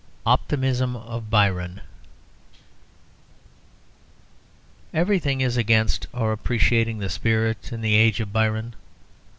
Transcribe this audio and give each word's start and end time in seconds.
OPTIMISM 0.25 0.95
OF 0.95 1.29
BYRON 1.29 1.79
Everything 4.95 5.41
is 5.41 5.57
against 5.57 6.07
our 6.11 6.31
appreciating 6.31 6.97
the 6.97 7.07
spirit 7.07 7.71
and 7.71 7.83
the 7.83 7.93
age 7.93 8.19
of 8.19 8.33
Byron. 8.33 8.73